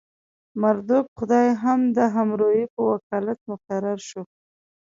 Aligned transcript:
مردوک 0.61 1.05
خدای 1.17 1.47
هم 1.63 1.79
د 1.97 1.99
حموربي 2.13 2.65
په 2.73 2.79
وکالت 2.91 3.39
مقرر 3.51 3.97
شو. 4.09 4.21